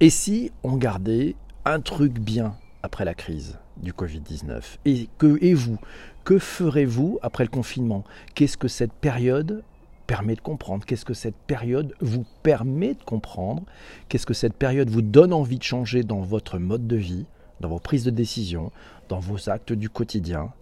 Et 0.00 0.10
si 0.10 0.52
on 0.62 0.76
gardait 0.76 1.34
un 1.64 1.80
truc 1.80 2.20
bien 2.20 2.54
après 2.84 3.04
la 3.04 3.14
crise 3.14 3.58
du 3.78 3.92
Covid-19 3.92 4.78
et, 4.84 5.54
vous, 5.54 5.78
que 6.22 6.38
ferez-vous 6.38 7.18
après 7.20 7.42
le 7.42 7.50
confinement? 7.50 8.04
Qu'est-ce 8.36 8.56
que 8.56 8.68
cette 8.68 8.92
période 8.92 9.64
permet 10.06 10.36
de 10.36 10.40
comprendre? 10.40 10.84
Qu'est-ce 10.84 11.04
que 11.04 11.14
cette 11.14 11.34
période 11.34 11.96
vous 12.00 12.24
permet 12.44 12.94
de 12.94 13.02
comprendre? 13.02 13.64
Qu'est-ce 14.08 14.24
que 14.24 14.34
cette 14.34 14.54
période 14.54 14.88
vous 14.88 15.02
donne 15.02 15.32
envie 15.32 15.58
de 15.58 15.64
changer 15.64 16.04
dans 16.04 16.20
votre 16.20 16.60
mode 16.60 16.86
de 16.86 16.94
vie, 16.96 17.26
dans 17.58 17.68
vos 17.68 17.80
prises 17.80 18.04
de 18.04 18.10
décision, 18.10 18.70
dans 19.08 19.18
vos 19.18 19.50
actes 19.50 19.72
du 19.72 19.90
quotidien? 19.90 20.52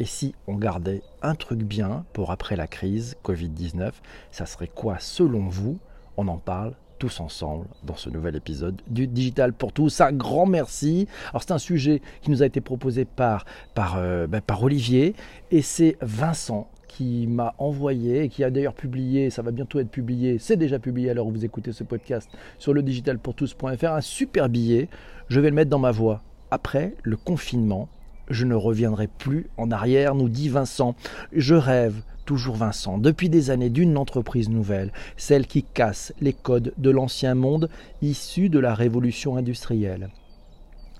Et 0.00 0.06
si 0.06 0.34
on 0.48 0.56
gardait 0.56 1.04
un 1.22 1.36
truc 1.36 1.60
bien 1.60 2.04
pour 2.12 2.32
après 2.32 2.56
la 2.56 2.66
crise 2.66 3.16
Covid-19, 3.24 3.92
ça 4.32 4.44
serait 4.44 4.66
quoi 4.66 4.98
selon 4.98 5.48
vous? 5.48 5.78
On 6.16 6.26
en 6.26 6.38
parle 6.38 6.74
tous 7.02 7.18
ensemble 7.18 7.66
dans 7.82 7.96
ce 7.96 8.10
nouvel 8.10 8.36
épisode 8.36 8.80
du 8.86 9.08
Digital 9.08 9.52
pour 9.52 9.72
tous. 9.72 10.00
Un 10.00 10.12
grand 10.12 10.46
merci. 10.46 11.08
Alors 11.30 11.42
c'est 11.42 11.50
un 11.50 11.58
sujet 11.58 12.00
qui 12.20 12.30
nous 12.30 12.44
a 12.44 12.46
été 12.46 12.60
proposé 12.60 13.04
par, 13.04 13.44
par, 13.74 13.96
euh, 13.96 14.28
ben, 14.28 14.40
par 14.40 14.62
Olivier 14.62 15.16
et 15.50 15.62
c'est 15.62 15.96
Vincent 16.00 16.68
qui 16.86 17.26
m'a 17.26 17.56
envoyé 17.58 18.22
et 18.22 18.28
qui 18.28 18.44
a 18.44 18.50
d'ailleurs 18.50 18.74
publié, 18.74 19.30
ça 19.30 19.42
va 19.42 19.50
bientôt 19.50 19.80
être 19.80 19.90
publié, 19.90 20.38
c'est 20.38 20.56
déjà 20.56 20.78
publié 20.78 21.12
où 21.18 21.28
vous 21.28 21.44
écoutez 21.44 21.72
ce 21.72 21.82
podcast 21.82 22.30
sur 22.60 22.72
le 22.72 22.84
digitalpourtous.fr, 22.84 23.84
un 23.84 24.00
super 24.00 24.48
billet. 24.48 24.88
Je 25.28 25.40
vais 25.40 25.50
le 25.50 25.56
mettre 25.56 25.70
dans 25.70 25.80
ma 25.80 25.90
voix. 25.90 26.22
Après 26.52 26.94
le 27.02 27.16
confinement, 27.16 27.88
je 28.28 28.44
ne 28.44 28.54
reviendrai 28.54 29.06
plus 29.06 29.48
en 29.56 29.70
arrière, 29.70 30.14
nous 30.14 30.28
dit 30.28 30.48
Vincent. 30.48 30.94
Je 31.32 31.54
rêve 31.54 32.02
toujours 32.24 32.56
Vincent, 32.56 32.98
depuis 32.98 33.28
des 33.28 33.50
années 33.50 33.70
d'une 33.70 33.96
entreprise 33.96 34.48
nouvelle, 34.48 34.92
celle 35.16 35.46
qui 35.46 35.62
casse 35.62 36.12
les 36.20 36.32
codes 36.32 36.72
de 36.78 36.90
l'ancien 36.90 37.34
monde 37.34 37.68
issu 38.00 38.48
de 38.48 38.58
la 38.58 38.74
révolution 38.74 39.36
industrielle. 39.36 40.10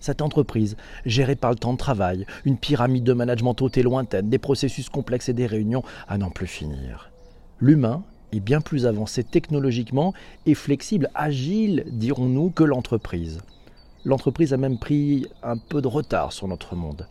Cette 0.01 0.21
entreprise, 0.21 0.77
gérée 1.07 1.37
par 1.37 1.53
le 1.53 1.57
temps 1.57 1.75
de 1.75 1.79
travail, 1.79 2.27
une 2.45 2.59
pyramide 2.59 3.05
de 3.05 3.13
management 3.13 3.61
haute 3.63 3.79
et 3.79 3.85
lointaine, 3.85 4.29
des 4.29 4.39
processus 4.39 4.89
complexes 4.89 5.29
et 5.29 5.33
des 5.33 5.47
réunions 5.47 5.85
à 6.09 6.19
n'en 6.19 6.31
plus 6.31 6.49
finir. 6.49 7.13
L'humain 7.61 8.03
est 8.33 8.41
bien 8.41 8.61
plus 8.61 8.87
avancé 8.87 9.23
technologiquement 9.23 10.13
et 10.45 10.55
flexible, 10.55 11.09
agile, 11.15 11.85
dirons-nous, 11.87 12.51
que 12.51 12.65
l'entreprise. 12.65 13.39
L'entreprise 14.05 14.53
a 14.53 14.57
même 14.57 14.79
pris 14.79 15.27
un 15.43 15.57
peu 15.57 15.81
de 15.81 15.89
retard 15.89 16.33
sur 16.33 16.49
notre 16.49 16.75
monde. 16.75 17.07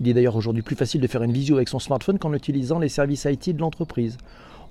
Il 0.00 0.08
est 0.08 0.14
d'ailleurs 0.14 0.36
aujourd'hui 0.36 0.62
plus 0.62 0.76
facile 0.76 1.00
de 1.00 1.06
faire 1.06 1.22
une 1.22 1.32
visio 1.32 1.56
avec 1.56 1.68
son 1.68 1.78
smartphone 1.78 2.18
qu'en 2.18 2.32
utilisant 2.32 2.78
les 2.78 2.88
services 2.88 3.26
IT 3.26 3.54
de 3.54 3.60
l'entreprise. 3.60 4.16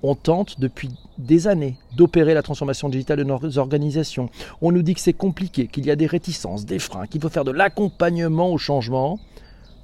On 0.02 0.16
tente 0.16 0.58
depuis 0.58 0.90
des 1.16 1.46
années 1.46 1.76
d'opérer 1.96 2.34
la 2.34 2.42
transformation 2.42 2.88
digitale 2.88 3.18
de 3.18 3.24
nos 3.24 3.58
organisations. 3.58 4.28
On 4.60 4.72
nous 4.72 4.82
dit 4.82 4.94
que 4.94 5.00
c'est 5.00 5.12
compliqué, 5.12 5.68
qu'il 5.68 5.86
y 5.86 5.92
a 5.92 5.96
des 5.96 6.06
réticences, 6.06 6.66
des 6.66 6.80
freins, 6.80 7.06
qu'il 7.06 7.20
faut 7.20 7.28
faire 7.28 7.44
de 7.44 7.52
l'accompagnement 7.52 8.50
au 8.50 8.58
changement. 8.58 9.20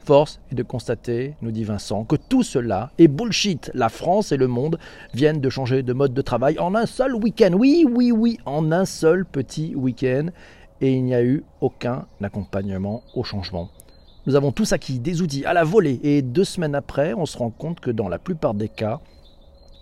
Force 0.04 0.40
est 0.50 0.56
de 0.56 0.62
constater, 0.64 1.34
nous 1.42 1.52
dit 1.52 1.62
Vincent, 1.64 2.04
que 2.04 2.16
tout 2.16 2.42
cela 2.42 2.90
est 2.98 3.08
bullshit. 3.08 3.70
La 3.74 3.90
France 3.90 4.32
et 4.32 4.36
le 4.36 4.48
monde 4.48 4.78
viennent 5.14 5.40
de 5.40 5.50
changer 5.50 5.84
de 5.84 5.92
mode 5.92 6.14
de 6.14 6.22
travail 6.22 6.58
en 6.58 6.74
un 6.74 6.86
seul 6.86 7.14
week-end. 7.14 7.52
Oui, 7.52 7.86
oui, 7.88 8.10
oui, 8.10 8.38
en 8.44 8.72
un 8.72 8.86
seul 8.86 9.24
petit 9.24 9.76
week-end. 9.76 10.30
Et 10.80 10.92
il 10.92 11.04
n'y 11.04 11.14
a 11.14 11.22
eu 11.22 11.44
aucun 11.60 12.06
accompagnement 12.22 13.02
au 13.14 13.24
changement. 13.24 13.68
Nous 14.26 14.36
avons 14.36 14.52
tous 14.52 14.72
acquis 14.72 14.98
des 14.98 15.22
outils 15.22 15.44
à 15.46 15.54
la 15.54 15.64
volée 15.64 16.00
et 16.02 16.22
deux 16.22 16.44
semaines 16.44 16.74
après, 16.74 17.14
on 17.14 17.26
se 17.26 17.38
rend 17.38 17.50
compte 17.50 17.80
que 17.80 17.90
dans 17.90 18.08
la 18.08 18.18
plupart 18.18 18.54
des 18.54 18.68
cas, 18.68 19.00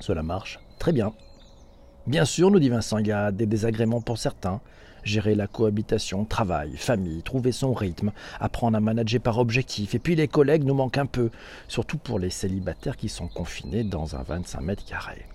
cela 0.00 0.22
marche 0.22 0.61
très 0.78 0.92
bien. 0.92 1.12
Bien 2.06 2.24
sûr, 2.24 2.50
nous 2.50 2.61
dit 2.61 2.69
Vincent, 2.69 2.98
il 2.98 3.08
y 3.08 3.12
a 3.12 3.33
des 3.33 3.47
désagréments 3.47 4.00
pour 4.00 4.19
certains. 4.19 4.61
Gérer 5.02 5.34
la 5.34 5.47
cohabitation, 5.47 6.24
travail, 6.24 6.77
famille, 6.77 7.22
trouver 7.22 7.52
son 7.52 7.72
rythme, 7.72 8.12
apprendre 8.41 8.77
à 8.77 8.80
manager 8.80 9.20
par 9.20 9.39
objectif. 9.39 9.94
Et 9.94 9.98
puis 9.98 10.17
les 10.17 10.28
collègues 10.28 10.64
nous 10.64 10.74
manquent 10.74 10.98
un 10.98 11.06
peu, 11.06 11.30
surtout 11.69 11.98
pour 11.98 12.19
les 12.19 12.30
célibataires 12.30 12.96
qui 12.96 13.08
sont 13.08 13.29
confinés 13.29 13.85
dans 13.85 14.17
un 14.17 14.23
25 14.23 14.61
mètres 14.61 14.85
carrés. 14.85 15.27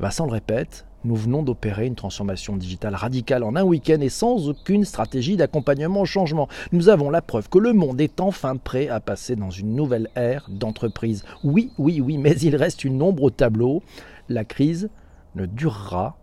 Vincent 0.00 0.26
le 0.26 0.32
répète, 0.32 0.86
nous 1.04 1.16
venons 1.16 1.42
d'opérer 1.42 1.86
une 1.86 1.94
transformation 1.94 2.56
digitale 2.56 2.94
radicale 2.94 3.44
en 3.44 3.56
un 3.56 3.62
week-end 3.62 4.00
et 4.00 4.08
sans 4.08 4.48
aucune 4.48 4.84
stratégie 4.84 5.36
d'accompagnement 5.36 6.00
au 6.00 6.06
changement. 6.06 6.48
Nous 6.72 6.88
avons 6.88 7.10
la 7.10 7.22
preuve 7.22 7.48
que 7.48 7.58
le 7.58 7.72
monde 7.72 8.00
est 8.00 8.20
enfin 8.20 8.56
prêt 8.56 8.88
à 8.88 9.00
passer 9.00 9.36
dans 9.36 9.50
une 9.50 9.74
nouvelle 9.74 10.08
ère 10.16 10.46
d'entreprise. 10.48 11.24
Oui, 11.44 11.70
oui, 11.78 12.00
oui, 12.00 12.18
mais 12.18 12.36
il 12.40 12.56
reste 12.56 12.84
une 12.84 13.00
ombre 13.02 13.22
au 13.24 13.30
tableau. 13.30 13.82
La 14.28 14.44
crise 14.44 14.90
ne 15.34 15.46
durera 15.46 16.16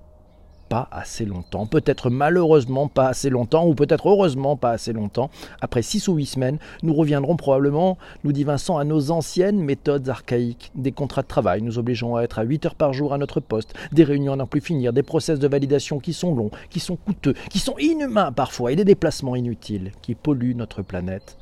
pas 0.70 0.88
assez 0.92 1.26
longtemps, 1.26 1.66
peut-être 1.66 2.10
malheureusement 2.10 2.88
pas 2.88 3.08
assez 3.08 3.30
longtemps, 3.30 3.68
ou 3.68 3.76
peut-être 3.76 4.10
heureusement 4.10 4.56
pas 4.56 4.72
assez 4.72 4.94
longtemps. 4.94 5.30
Après 5.62 5.82
six 5.82 6.08
ou 6.08 6.16
huit 6.16 6.26
semaines, 6.26 6.58
nous 6.84 6.94
reviendrons 6.94 7.36
probablement, 7.36 7.98
nous 8.24 8.32
dit 8.32 8.44
Vincent, 8.44 8.78
à 8.78 8.84
nos 8.84 9.12
anciennes 9.12 9.62
méthodes 9.62 10.10
archaïques, 10.10 10.72
des 10.76 10.92
contrats 10.92 11.22
de 11.22 11.28
travail 11.28 11.62
nous 11.62 11.78
obligeant 11.78 12.16
à 12.16 12.24
être 12.24 12.40
à 12.40 12.44
8 12.44 12.66
heures 12.66 12.76
par 12.76 12.94
jour 12.94 13.14
à 13.14 13.18
notre 13.18 13.40
poste, 13.40 13.74
des 13.92 14.04
réunions 14.04 14.34
à 14.34 14.36
n'en 14.36 14.48
plus 14.48 14.62
finir, 14.62 14.94
des 14.94 15.04
process 15.04 15.40
de 15.40 15.48
validation 15.48 16.00
qui 16.00 16.14
sont 16.14 16.34
longs, 16.34 16.52
qui 16.70 16.80
sont 16.80 16.96
coûteux, 16.96 17.34
qui 17.50 17.60
sont 17.60 17.78
inhumains 17.78 18.32
parfois, 18.32 18.72
et 18.72 18.76
des 18.76 18.86
déplacements 18.86 19.36
inutiles 19.36 19.92
qui 20.02 20.16
polluent 20.16 20.56
notre 20.56 20.82
planète, 20.82 21.38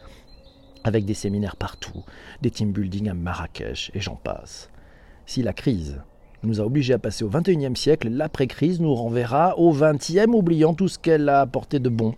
avec 0.83 1.05
des 1.05 1.13
séminaires 1.13 1.55
partout, 1.55 2.03
des 2.41 2.51
team 2.51 2.71
building 2.71 3.09
à 3.09 3.13
Marrakech, 3.13 3.91
et 3.93 4.01
j'en 4.01 4.15
passe. 4.15 4.69
Si 5.25 5.41
la 5.41 5.53
crise 5.53 6.01
nous 6.43 6.61
a 6.61 6.65
obligés 6.65 6.93
à 6.93 6.99
passer 6.99 7.23
au 7.23 7.29
XXIe 7.29 7.75
siècle, 7.75 8.09
l'après-crise 8.09 8.79
nous 8.79 8.93
renverra 8.93 9.57
au 9.57 9.73
XXe, 9.73 10.27
oubliant 10.27 10.73
tout 10.73 10.87
ce 10.87 10.99
qu'elle 10.99 11.29
a 11.29 11.41
apporté 11.41 11.79
de 11.79 11.89
bon. 11.89 12.15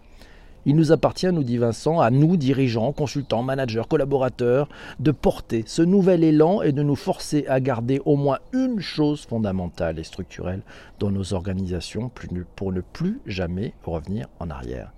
Il 0.67 0.75
nous 0.75 0.91
appartient, 0.91 1.31
nous 1.31 1.43
dit 1.43 1.57
Vincent, 1.57 1.99
à 1.99 2.09
nous, 2.09 2.37
dirigeants, 2.37 2.91
consultants, 2.91 3.43
managers, 3.43 3.83
collaborateurs, 3.87 4.67
de 4.99 5.11
porter 5.11 5.63
ce 5.67 5.83
nouvel 5.83 6.23
élan 6.23 6.63
et 6.63 6.71
de 6.71 6.81
nous 6.81 6.95
forcer 6.95 7.45
à 7.47 7.59
garder 7.59 8.01
au 8.05 8.15
moins 8.15 8.39
une 8.51 8.79
chose 8.79 9.25
fondamentale 9.25 9.99
et 9.99 10.03
structurelle 10.03 10.63
dans 10.99 11.11
nos 11.11 11.33
organisations 11.33 12.09
pour 12.55 12.71
ne 12.73 12.81
plus 12.81 13.19
jamais 13.27 13.73
revenir 13.83 14.27
en 14.39 14.49
arrière. 14.49 14.91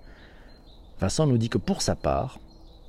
Vincent 1.02 1.28
nous 1.28 1.38
dit 1.38 1.50
que 1.50 1.58
pour 1.58 1.82
sa 1.82 1.96
part, 1.96 2.40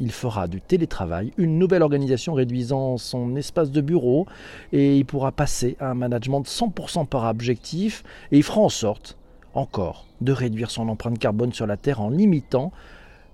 il 0.00 0.12
fera 0.12 0.48
du 0.48 0.60
télétravail 0.60 1.32
une 1.36 1.58
nouvelle 1.58 1.82
organisation 1.82 2.34
réduisant 2.34 2.96
son 2.96 3.36
espace 3.36 3.70
de 3.70 3.80
bureau 3.80 4.26
et 4.72 4.96
il 4.96 5.04
pourra 5.04 5.32
passer 5.32 5.76
à 5.80 5.90
un 5.90 5.94
management 5.94 6.40
de 6.42 6.46
100% 6.46 7.06
par 7.06 7.24
objectif 7.24 8.04
et 8.30 8.38
il 8.38 8.42
fera 8.42 8.60
en 8.60 8.68
sorte, 8.68 9.16
encore, 9.54 10.06
de 10.20 10.32
réduire 10.32 10.70
son 10.70 10.88
empreinte 10.88 11.18
carbone 11.18 11.52
sur 11.52 11.66
la 11.66 11.76
Terre 11.76 12.00
en 12.00 12.10
limitant 12.10 12.72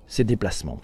ses 0.07 0.25
déplacements. 0.25 0.81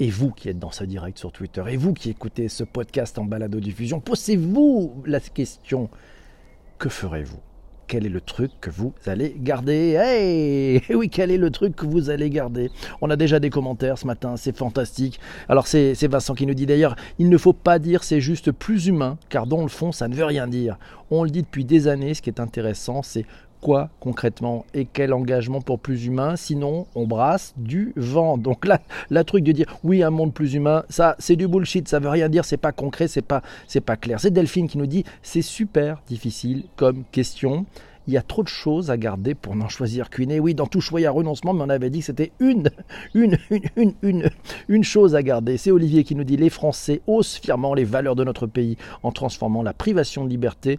Et 0.00 0.10
vous 0.10 0.32
qui 0.32 0.48
êtes 0.48 0.58
dans 0.58 0.72
ce 0.72 0.84
direct 0.84 1.18
sur 1.18 1.30
Twitter, 1.30 1.62
et 1.68 1.76
vous 1.76 1.94
qui 1.94 2.10
écoutez 2.10 2.48
ce 2.48 2.64
podcast 2.64 3.16
en 3.16 3.24
balado-diffusion, 3.24 4.00
posez-vous 4.00 5.04
la 5.06 5.20
question, 5.20 5.88
que 6.78 6.88
ferez-vous? 6.88 7.38
Quel 7.86 8.06
est 8.06 8.10
le 8.10 8.20
truc 8.20 8.50
que 8.60 8.70
vous 8.70 8.92
allez 9.06 9.34
garder? 9.38 9.96
Hey 9.98 10.82
Oui, 10.94 11.08
quel 11.08 11.30
est 11.30 11.38
le 11.38 11.50
truc 11.50 11.76
que 11.76 11.86
vous 11.86 12.10
allez 12.10 12.30
garder? 12.30 12.70
On 13.00 13.10
a 13.10 13.16
déjà 13.16 13.40
des 13.40 13.50
commentaires 13.50 13.98
ce 13.98 14.06
matin, 14.06 14.36
c'est 14.36 14.56
fantastique. 14.56 15.20
Alors 15.48 15.66
c'est 15.66 16.06
Vincent 16.06 16.34
qui 16.34 16.46
nous 16.46 16.54
dit 16.54 16.66
d'ailleurs, 16.66 16.96
il 17.18 17.28
ne 17.28 17.38
faut 17.38 17.52
pas 17.52 17.78
dire 17.78 18.04
c'est 18.04 18.20
juste 18.20 18.52
plus 18.52 18.86
humain, 18.86 19.18
car 19.28 19.46
dans 19.46 19.62
le 19.62 19.68
fond, 19.68 19.92
ça 19.92 20.08
ne 20.08 20.14
veut 20.14 20.24
rien 20.24 20.46
dire. 20.46 20.78
On 21.10 21.22
le 21.24 21.30
dit 21.30 21.42
depuis 21.42 21.64
des 21.64 21.86
années, 21.88 22.14
ce 22.14 22.22
qui 22.22 22.30
est 22.30 22.40
intéressant, 22.40 23.02
c'est 23.02 23.26
quoi 23.64 23.88
concrètement 23.98 24.66
et 24.74 24.84
quel 24.84 25.14
engagement 25.14 25.62
pour 25.62 25.80
plus 25.80 26.04
humain 26.04 26.36
Sinon, 26.36 26.86
on 26.94 27.06
brasse 27.06 27.54
du 27.56 27.94
vent. 27.96 28.36
Donc 28.36 28.66
là, 28.66 28.80
la 29.08 29.24
truc 29.24 29.42
de 29.42 29.52
dire 29.52 29.78
oui, 29.82 30.02
un 30.02 30.10
monde 30.10 30.34
plus 30.34 30.52
humain, 30.52 30.84
ça, 30.90 31.16
c'est 31.18 31.34
du 31.34 31.48
bullshit. 31.48 31.88
Ça 31.88 31.98
veut 31.98 32.10
rien 32.10 32.28
dire. 32.28 32.44
C'est 32.44 32.58
pas 32.58 32.72
concret. 32.72 33.08
C'est 33.08 33.22
pas, 33.22 33.42
c'est 33.66 33.80
pas 33.80 33.96
clair. 33.96 34.20
C'est 34.20 34.30
Delphine 34.30 34.68
qui 34.68 34.76
nous 34.76 34.86
dit 34.86 35.04
c'est 35.22 35.42
super 35.42 36.02
difficile 36.06 36.64
comme 36.76 37.04
question. 37.10 37.64
Il 38.06 38.12
y 38.12 38.18
a 38.18 38.22
trop 38.22 38.42
de 38.42 38.48
choses 38.48 38.90
à 38.90 38.98
garder 38.98 39.34
pour 39.34 39.56
n'en 39.56 39.70
choisir 39.70 40.10
qu'une. 40.10 40.30
Et 40.30 40.38
oui, 40.38 40.54
dans 40.54 40.66
tout 40.66 40.82
choix, 40.82 41.00
il 41.00 41.04
y 41.04 41.06
a 41.06 41.10
renoncement, 41.10 41.54
mais 41.54 41.62
on 41.62 41.70
avait 41.70 41.88
dit 41.88 42.00
que 42.00 42.04
c'était 42.04 42.32
une, 42.40 42.68
une, 43.14 43.38
une, 43.76 43.94
une, 44.02 44.30
une 44.68 44.84
chose 44.84 45.14
à 45.14 45.22
garder. 45.22 45.56
C'est 45.56 45.70
Olivier 45.70 46.04
qui 46.04 46.14
nous 46.14 46.24
dit 46.24 46.36
les 46.36 46.50
Français 46.50 47.00
osent 47.06 47.40
fièrement 47.42 47.72
les 47.72 47.84
valeurs 47.84 48.14
de 48.14 48.24
notre 48.24 48.46
pays 48.46 48.76
en 49.02 49.10
transformant 49.10 49.62
la 49.62 49.72
privation 49.72 50.22
de 50.22 50.28
liberté 50.28 50.78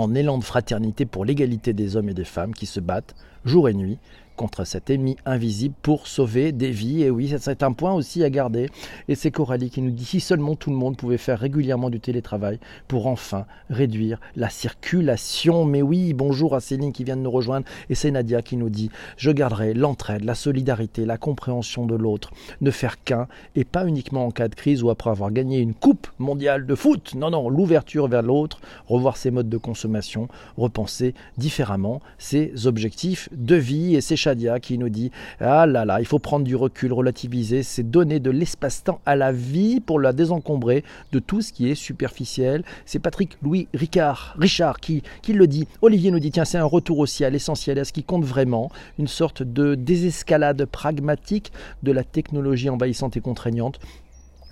en 0.00 0.14
élan 0.14 0.38
de 0.38 0.44
fraternité 0.44 1.06
pour 1.06 1.24
l'égalité 1.24 1.72
des 1.72 1.96
hommes 1.96 2.08
et 2.08 2.14
des 2.14 2.24
femmes 2.24 2.54
qui 2.54 2.66
se 2.66 2.80
battent 2.80 3.14
jour 3.44 3.68
et 3.68 3.74
nuit 3.74 3.98
contre 4.40 4.64
cet 4.64 4.88
ennemi 4.88 5.18
invisible 5.26 5.74
pour 5.82 6.06
sauver 6.06 6.52
des 6.52 6.70
vies. 6.70 7.02
Et 7.02 7.10
oui, 7.10 7.30
c'est 7.38 7.62
un 7.62 7.72
point 7.72 7.92
aussi 7.92 8.24
à 8.24 8.30
garder. 8.30 8.70
Et 9.06 9.14
c'est 9.14 9.30
Coralie 9.30 9.68
qui 9.68 9.82
nous 9.82 9.90
dit 9.90 10.06
si 10.06 10.18
seulement 10.18 10.56
tout 10.56 10.70
le 10.70 10.76
monde 10.76 10.96
pouvait 10.96 11.18
faire 11.18 11.38
régulièrement 11.38 11.90
du 11.90 12.00
télétravail 12.00 12.58
pour 12.88 13.06
enfin 13.06 13.44
réduire 13.68 14.18
la 14.36 14.48
circulation. 14.48 15.66
Mais 15.66 15.82
oui, 15.82 16.14
bonjour 16.14 16.54
à 16.54 16.60
Céline 16.60 16.94
qui 16.94 17.04
vient 17.04 17.18
de 17.18 17.20
nous 17.20 17.30
rejoindre. 17.30 17.66
Et 17.90 17.94
c'est 17.94 18.10
Nadia 18.10 18.40
qui 18.40 18.56
nous 18.56 18.70
dit 18.70 18.88
je 19.18 19.30
garderai 19.30 19.74
l'entraide, 19.74 20.24
la 20.24 20.34
solidarité, 20.34 21.04
la 21.04 21.18
compréhension 21.18 21.84
de 21.84 21.94
l'autre. 21.94 22.30
Ne 22.62 22.70
faire 22.70 23.04
qu'un 23.04 23.28
et 23.56 23.64
pas 23.64 23.86
uniquement 23.86 24.24
en 24.24 24.30
cas 24.30 24.48
de 24.48 24.54
crise 24.54 24.82
ou 24.82 24.88
après 24.88 25.10
avoir 25.10 25.32
gagné 25.32 25.58
une 25.58 25.74
coupe 25.74 26.08
mondiale 26.18 26.64
de 26.64 26.74
foot. 26.74 27.14
Non, 27.14 27.28
non, 27.28 27.50
l'ouverture 27.50 28.08
vers 28.08 28.22
l'autre, 28.22 28.62
revoir 28.86 29.18
ses 29.18 29.30
modes 29.30 29.50
de 29.50 29.58
consommation, 29.58 30.28
repenser 30.56 31.12
différemment 31.36 32.00
ses 32.16 32.66
objectifs 32.66 33.28
de 33.32 33.56
vie. 33.56 33.96
Et 33.96 34.00
c'est 34.00 34.16
Qui 34.62 34.78
nous 34.78 34.88
dit 34.88 35.10
Ah 35.40 35.66
là 35.66 35.84
là, 35.84 36.00
il 36.00 36.06
faut 36.06 36.18
prendre 36.18 36.44
du 36.44 36.54
recul, 36.54 36.92
relativiser, 36.92 37.62
c'est 37.62 37.82
donner 37.82 38.20
de 38.20 38.30
l'espace-temps 38.30 39.00
à 39.04 39.16
la 39.16 39.32
vie 39.32 39.80
pour 39.80 39.98
la 39.98 40.12
désencombrer 40.12 40.84
de 41.12 41.18
tout 41.18 41.40
ce 41.40 41.52
qui 41.52 41.68
est 41.68 41.74
superficiel. 41.74 42.62
C'est 42.84 42.98
Patrick 42.98 43.36
Louis 43.42 43.66
Ricard, 43.74 44.36
Richard 44.38 44.78
qui, 44.78 45.02
qui 45.22 45.32
le 45.32 45.46
dit. 45.46 45.66
Olivier 45.82 46.10
nous 46.10 46.20
dit 46.20 46.30
Tiens, 46.30 46.44
c'est 46.44 46.58
un 46.58 46.64
retour 46.64 46.98
aussi 46.98 47.24
à 47.24 47.30
l'essentiel, 47.30 47.78
à 47.78 47.84
ce 47.84 47.92
qui 47.92 48.04
compte 48.04 48.24
vraiment, 48.24 48.70
une 48.98 49.08
sorte 49.08 49.42
de 49.42 49.74
désescalade 49.74 50.64
pragmatique 50.64 51.52
de 51.82 51.92
la 51.92 52.04
technologie 52.04 52.70
envahissante 52.70 53.16
et 53.16 53.20
contraignante. 53.20 53.80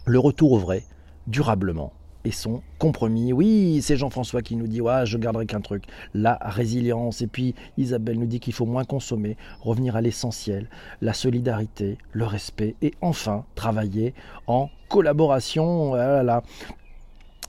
Le 0.07 0.19
retour 0.19 0.53
au 0.53 0.59
vrai, 0.59 0.85
durablement 1.27 1.93
son 2.31 2.63
compromis. 2.79 3.33
Oui, 3.33 3.81
c'est 3.83 3.97
Jean-François 3.97 4.43
qui 4.43 4.57
nous 4.57 4.67
dit 4.67 4.81
ouais, 4.81 5.07
je 5.07 5.19
garderai 5.19 5.47
qu'un 5.47 5.61
truc, 5.61 5.85
la 6.15 6.39
résilience. 6.41 7.23
Et 7.23 7.27
puis 7.27 7.55
Isabelle 7.77 8.19
nous 8.19 8.27
dit 8.27 8.41
qu'il 8.41 8.53
faut 8.53 8.67
moins 8.67 8.85
consommer, 8.85 9.37
revenir 9.61 9.97
à 9.97 10.01
l'essentiel, 10.01 10.69
la 11.01 11.13
solidarité, 11.13 11.99
le 12.13 12.25
respect 12.25 12.77
et 12.83 12.95
enfin 13.01 13.45
travailler 13.55 14.15
en 14.47 14.71
collaboration. 14.89 15.91
Voilà. 15.91 16.43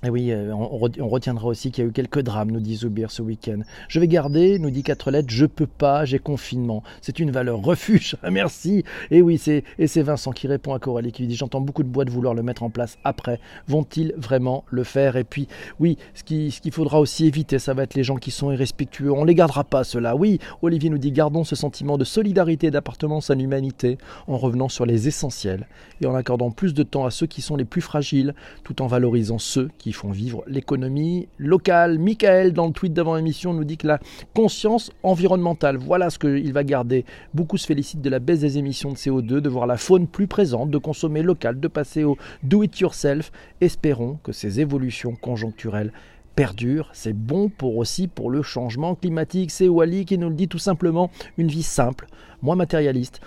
Et 0.03 0.09
oui, 0.09 0.31
euh, 0.31 0.53
on, 0.53 1.09
retiendra 1.09 1.47
aussi 1.47 1.71
qu'il 1.71 1.83
y 1.83 1.87
a 1.87 1.89
eu 1.89 1.91
quelques 1.91 2.21
drames, 2.21 2.51
nous 2.51 2.61
dit 2.61 2.77
Zoubir 2.77 3.11
ce 3.11 3.21
week-end. 3.21 3.59
Je 3.89 3.99
vais 3.99 4.07
garder, 4.07 4.57
nous 4.57 4.71
dit 4.71 4.81
quatre 4.81 5.11
lettres, 5.11 5.27
je 5.29 5.45
peux 5.45 5.67
pas, 5.67 6.05
j'ai 6.05 6.19
confinement. 6.19 6.83
C'est 7.01 7.19
une 7.19 7.31
valeur 7.31 7.61
refuge, 7.61 8.15
merci. 8.31 8.85
Et 9.11 9.21
oui, 9.21 9.37
c'est 9.37 9.65
et 9.77 9.87
c'est 9.87 10.01
Vincent 10.01 10.31
qui 10.31 10.47
répond 10.47 10.73
à 10.73 10.79
Coralie 10.79 11.11
qui 11.11 11.23
lui 11.23 11.27
dit 11.27 11.35
j'entends 11.35 11.59
beaucoup 11.59 11.83
de 11.83 11.89
boîtes 11.89 12.09
vouloir 12.09 12.33
le 12.33 12.43
mettre 12.43 12.63
en 12.63 12.69
place 12.69 12.97
après. 13.03 13.41
Vont-ils 13.67 14.13
vraiment 14.15 14.63
le 14.69 14.85
faire? 14.85 15.17
Et 15.17 15.25
puis 15.25 15.49
oui, 15.81 15.97
ce 16.13 16.23
qu'il 16.23 16.49
ce 16.51 16.61
qu'il 16.61 16.71
faudra 16.71 17.01
aussi 17.01 17.25
éviter, 17.25 17.59
ça 17.59 17.73
va 17.73 17.83
être 17.83 17.95
les 17.95 18.05
gens 18.05 18.15
qui 18.15 18.31
sont 18.31 18.53
irrespectueux. 18.53 19.11
On 19.11 19.25
les 19.25 19.35
gardera 19.35 19.65
pas 19.65 19.83
cela. 19.83 20.15
Oui, 20.15 20.39
Olivier 20.61 20.89
nous 20.89 20.97
dit 20.97 21.11
gardons 21.11 21.43
ce 21.43 21.57
sentiment 21.57 21.97
de 21.97 22.05
solidarité 22.05 22.67
et 22.67 22.71
d'appartenance 22.71 23.31
à 23.31 23.35
l'humanité 23.35 23.97
en 24.27 24.37
revenant 24.37 24.69
sur 24.69 24.85
les 24.85 25.09
essentiels 25.09 25.67
et 25.99 26.05
en 26.05 26.15
accordant 26.15 26.51
plus 26.51 26.73
de 26.73 26.83
temps 26.83 27.05
à 27.05 27.11
ceux 27.11 27.27
qui 27.27 27.41
sont 27.41 27.57
les 27.57 27.65
plus 27.65 27.81
fragiles, 27.81 28.33
tout 28.63 28.81
en 28.81 28.87
valorisant 28.87 29.39
ceux 29.39 29.69
qui 29.77 29.88
font 29.93 30.11
vivre 30.11 30.43
l'économie 30.47 31.27
locale. 31.37 31.99
Michael, 31.99 32.53
dans 32.53 32.67
le 32.67 32.73
tweet 32.73 32.93
d'avant 32.93 33.15
l'émission, 33.15 33.53
nous 33.53 33.63
dit 33.63 33.77
que 33.77 33.87
la 33.87 33.99
conscience 34.33 34.91
environnementale, 35.03 35.77
voilà 35.77 36.09
ce 36.09 36.19
qu'il 36.19 36.53
va 36.53 36.63
garder. 36.63 37.05
Beaucoup 37.33 37.57
se 37.57 37.65
félicitent 37.65 38.01
de 38.01 38.09
la 38.09 38.19
baisse 38.19 38.39
des 38.39 38.57
émissions 38.57 38.91
de 38.91 38.97
CO2, 38.97 39.39
de 39.39 39.49
voir 39.49 39.67
la 39.67 39.77
faune 39.77 40.07
plus 40.07 40.27
présente, 40.27 40.69
de 40.71 40.77
consommer 40.77 41.21
local, 41.21 41.59
de 41.59 41.67
passer 41.67 42.03
au 42.03 42.17
do-it-yourself. 42.43 43.31
Espérons 43.61 44.19
que 44.23 44.31
ces 44.31 44.59
évolutions 44.59 45.15
conjoncturelles 45.15 45.91
perdurent. 46.35 46.89
C'est 46.93 47.13
bon 47.13 47.49
pour 47.49 47.77
aussi 47.77 48.07
pour 48.07 48.29
le 48.29 48.41
changement 48.41 48.95
climatique. 48.95 49.51
C'est 49.51 49.67
Wally 49.67 50.05
qui 50.05 50.17
nous 50.17 50.29
le 50.29 50.35
dit 50.35 50.47
tout 50.47 50.57
simplement. 50.57 51.11
Une 51.37 51.49
vie 51.49 51.63
simple, 51.63 52.07
moins 52.41 52.55
matérialiste, 52.55 53.19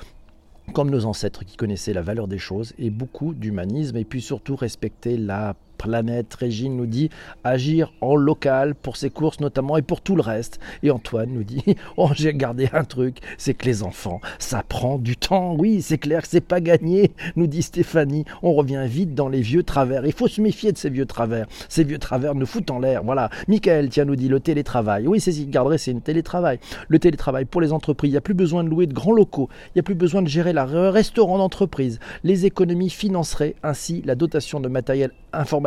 comme 0.72 0.90
nos 0.90 1.04
ancêtres 1.04 1.44
qui 1.44 1.56
connaissaient 1.56 1.92
la 1.92 2.02
valeur 2.02 2.28
des 2.28 2.38
choses 2.38 2.72
et 2.78 2.90
beaucoup 2.90 3.34
d'humanisme 3.34 3.96
et 3.96 4.04
puis 4.04 4.22
surtout 4.22 4.56
respecter 4.56 5.16
la 5.16 5.56
planète. 5.82 6.32
Régine 6.34 6.76
nous 6.76 6.86
dit 6.86 7.10
agir 7.42 7.92
en 8.00 8.14
local 8.14 8.74
pour 8.74 8.96
ses 8.96 9.10
courses 9.10 9.40
notamment 9.40 9.76
et 9.76 9.82
pour 9.82 10.00
tout 10.00 10.14
le 10.14 10.22
reste. 10.22 10.60
Et 10.82 10.90
Antoine 10.90 11.30
nous 11.30 11.42
dit 11.42 11.62
oh 11.96 12.10
j'ai 12.14 12.32
gardé 12.34 12.68
un 12.72 12.84
truc, 12.84 13.18
c'est 13.36 13.54
que 13.54 13.66
les 13.66 13.82
enfants, 13.82 14.20
ça 14.38 14.62
prend 14.66 14.98
du 14.98 15.16
temps. 15.16 15.56
Oui, 15.58 15.82
c'est 15.82 15.98
clair 15.98 16.22
que 16.22 16.28
c'est 16.28 16.40
pas 16.40 16.60
gagné, 16.60 17.10
nous 17.36 17.48
dit 17.48 17.62
Stéphanie. 17.62 18.24
On 18.42 18.52
revient 18.52 18.84
vite 18.86 19.14
dans 19.14 19.28
les 19.28 19.40
vieux 19.40 19.64
travers. 19.64 20.06
Il 20.06 20.12
faut 20.12 20.28
se 20.28 20.40
méfier 20.40 20.72
de 20.72 20.78
ces 20.78 20.90
vieux 20.90 21.06
travers. 21.06 21.46
Ces 21.68 21.84
vieux 21.84 21.98
travers 21.98 22.34
nous 22.34 22.46
foutent 22.46 22.70
en 22.70 22.78
l'air. 22.78 23.02
Voilà. 23.02 23.28
Michael, 23.48 23.88
tiens, 23.88 24.04
nous 24.04 24.16
dit 24.16 24.28
le 24.28 24.38
télétravail. 24.40 25.08
Oui, 25.08 25.20
c'est 25.20 25.32
ce 25.32 25.42
garderait, 25.42 25.78
c'est 25.78 25.90
une 25.90 26.00
télétravail. 26.00 26.60
Le 26.88 26.98
télétravail 26.98 27.44
pour 27.44 27.60
les 27.60 27.72
entreprises. 27.72 28.10
Il 28.10 28.14
n'y 28.14 28.18
a 28.18 28.22
plus 28.22 28.34
besoin 28.34 28.62
de 28.62 28.68
louer 28.68 28.86
de 28.86 28.94
grands 28.94 29.12
locaux. 29.12 29.48
Il 29.68 29.72
n'y 29.76 29.80
a 29.80 29.82
plus 29.82 29.94
besoin 29.94 30.22
de 30.22 30.28
gérer 30.28 30.52
la 30.52 30.64
restaurant 30.64 31.38
d'entreprise. 31.38 31.98
Les 32.22 32.46
économies 32.46 32.90
financeraient 32.90 33.56
ainsi 33.62 34.02
la 34.04 34.14
dotation 34.14 34.60
de 34.60 34.68
matériel 34.68 35.10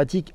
informatique 0.06 0.34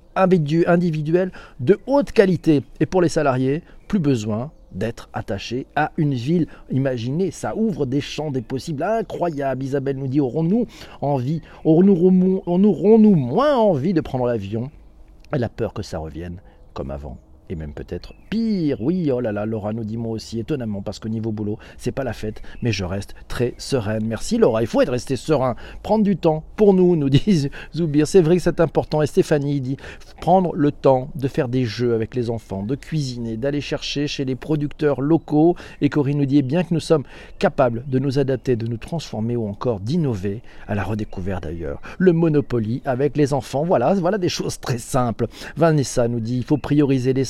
individuelle 0.66 1.30
de 1.60 1.78
haute 1.86 2.12
qualité. 2.12 2.62
Et 2.80 2.86
pour 2.86 3.02
les 3.02 3.08
salariés, 3.08 3.62
plus 3.88 3.98
besoin 3.98 4.50
d'être 4.72 5.08
attaché 5.12 5.66
à 5.74 5.92
une 5.96 6.14
ville. 6.14 6.46
Imaginez, 6.70 7.30
ça 7.30 7.56
ouvre 7.56 7.86
des 7.86 8.00
champs 8.00 8.30
des 8.30 8.42
possibles 8.42 8.82
incroyables. 8.82 9.64
Isabelle 9.64 9.96
nous 9.96 10.06
dit, 10.06 10.20
aurons-nous 10.20 10.66
envie, 11.00 11.42
aurons-nous 11.64 13.14
moins 13.16 13.56
envie 13.56 13.94
de 13.94 14.00
prendre 14.00 14.26
l'avion? 14.26 14.70
Elle 15.32 15.44
a 15.44 15.48
peur 15.48 15.72
que 15.72 15.82
ça 15.82 15.98
revienne 15.98 16.40
comme 16.72 16.90
avant 16.90 17.18
et 17.50 17.56
même 17.56 17.72
peut-être 17.72 18.14
pire. 18.28 18.80
Oui, 18.80 19.10
oh 19.12 19.20
là 19.20 19.32
là, 19.32 19.46
Laura 19.46 19.72
nous 19.72 19.84
dit 19.84 19.96
moi 19.96 20.12
aussi, 20.12 20.38
étonnamment, 20.38 20.82
parce 20.82 20.98
que 20.98 21.08
niveau 21.08 21.32
boulot, 21.32 21.58
c'est 21.78 21.92
pas 21.92 22.04
la 22.04 22.12
fête, 22.12 22.42
mais 22.62 22.72
je 22.72 22.84
reste 22.84 23.14
très 23.28 23.54
sereine. 23.58 24.04
Merci 24.06 24.38
Laura, 24.38 24.62
il 24.62 24.66
faut 24.66 24.80
être 24.80 24.92
resté 24.92 25.16
serein, 25.16 25.56
prendre 25.82 26.04
du 26.04 26.16
temps 26.16 26.44
pour 26.56 26.74
nous, 26.74 26.96
nous 26.96 27.10
dit 27.10 27.48
Zoubir. 27.74 28.06
C'est 28.06 28.20
vrai 28.20 28.36
que 28.36 28.42
c'est 28.42 28.60
important. 28.60 29.02
Et 29.02 29.06
Stéphanie 29.06 29.60
dit 29.60 29.76
prendre 30.20 30.54
le 30.54 30.72
temps 30.72 31.10
de 31.14 31.28
faire 31.28 31.48
des 31.48 31.64
jeux 31.64 31.94
avec 31.94 32.14
les 32.14 32.30
enfants, 32.30 32.62
de 32.62 32.74
cuisiner, 32.74 33.36
d'aller 33.36 33.60
chercher 33.60 34.06
chez 34.06 34.24
les 34.24 34.36
producteurs 34.36 35.00
locaux. 35.00 35.56
Et 35.80 35.88
Corinne 35.88 36.18
nous 36.18 36.26
dit 36.26 36.38
eh 36.38 36.42
bien 36.42 36.62
que 36.62 36.74
nous 36.74 36.80
sommes 36.80 37.04
capables 37.38 37.84
de 37.86 37.98
nous 37.98 38.18
adapter, 38.18 38.56
de 38.56 38.66
nous 38.66 38.76
transformer 38.76 39.36
ou 39.36 39.48
encore 39.48 39.80
d'innover, 39.80 40.42
à 40.68 40.74
la 40.74 40.84
redécouverte 40.84 41.44
d'ailleurs, 41.44 41.80
le 41.98 42.12
Monopoly 42.12 42.82
avec 42.84 43.16
les 43.16 43.32
enfants. 43.32 43.64
Voilà, 43.64 43.94
voilà 43.94 44.18
des 44.18 44.28
choses 44.28 44.60
très 44.60 44.78
simples. 44.78 45.26
Vanessa 45.56 46.08
nous 46.08 46.20
dit 46.20 46.36
il 46.36 46.44
faut 46.44 46.58
prioriser 46.58 47.12
les 47.12 47.24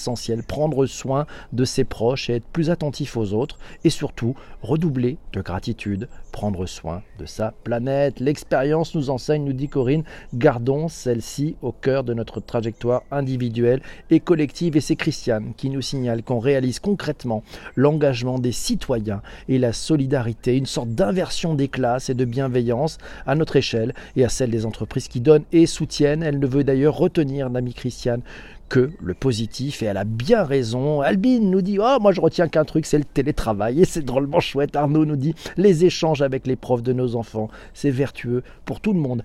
prendre 0.47 0.87
soin 0.87 1.27
de 1.53 1.65
ses 1.65 1.85
proches 1.85 2.31
et 2.31 2.37
être 2.37 2.47
plus 2.47 2.71
attentif 2.71 3.17
aux 3.17 3.33
autres, 3.33 3.59
et 3.85 3.91
surtout 3.91 4.35
redoubler 4.63 5.19
de 5.33 5.41
gratitude, 5.41 6.09
prendre 6.33 6.67
soin 6.67 7.03
de 7.19 7.27
sa 7.27 7.53
planète. 7.65 8.21
L'expérience 8.21 8.95
nous 8.95 9.11
enseigne, 9.11 9.45
nous 9.45 9.53
dit 9.53 9.69
Corinne, 9.69 10.05
gardons 10.35 10.89
celle-ci 10.89 11.57
au 11.63 11.73
cœur 11.73 12.05
de 12.05 12.15
notre 12.15 12.41
trajectoire 12.41 13.03
individuelle 13.11 13.83
et 14.11 14.21
collective, 14.21 14.77
et 14.77 14.81
c'est 14.81 14.97
Christiane 14.97 15.53
qui 15.57 15.71
nous 15.71 15.83
signale 15.83 16.23
qu'on 16.23 16.39
réalise 16.39 16.79
concrètement 16.79 17.43
l'engagement 17.77 18.39
des 18.39 18.53
citoyens 18.53 19.23
et 19.49 19.59
la 19.59 19.73
solidarité, 19.73 20.57
une 20.57 20.67
sorte 20.67 20.91
d'inversion 20.91 21.55
des 21.55 21.69
classes 21.69 22.11
et 22.11 22.15
de 22.15 22.25
bienveillance 22.25 22.99
à 23.27 23.35
notre 23.35 23.57
échelle 23.57 23.95
et 24.17 24.25
à 24.25 24.29
celle 24.29 24.51
des 24.51 24.67
entreprises 24.67 25.09
qui 25.09 25.21
donnent 25.21 25.45
et 25.53 25.67
soutiennent. 25.67 26.23
Elle 26.23 26.39
ne 26.39 26.47
veut 26.47 26.65
d'ailleurs 26.65 26.97
retenir, 26.97 27.49
l'ami 27.49 27.75
Christiane, 27.75 28.23
que 28.71 28.91
le 29.01 29.15
positif 29.15 29.83
et 29.83 29.87
elle 29.87 29.99
a 29.99 30.05
bien 30.05 30.45
raison. 30.45 31.03
Albine 31.03 31.51
nous 31.51 31.61
dit 31.61 31.79
Oh, 31.79 31.99
moi 32.01 32.13
je 32.13 32.23
retiens 32.23 32.49
qu'un 32.49 32.65
truc, 32.65 32.87
c'est 32.87 32.97
le 32.97 33.05
télétravail 33.05 33.83
et 33.83 33.85
c'est 33.85 34.05
drôlement 34.05 34.41
chouette. 34.41 34.77
Arnaud 34.77 35.05
nous 35.05 35.17
dit 35.17 35.35
Les 35.59 35.85
échanges 35.85 36.23
avec 36.23 36.47
les 36.47 36.57
profs 36.57 36.83
de 36.83 36.95
nos 36.95 37.17
enfants, 37.17 37.51
c'est 37.75 37.91
vertueux 37.91 38.43
pour 38.65 38.81
tout 38.81 38.95
le 38.95 39.01
monde 39.01 39.23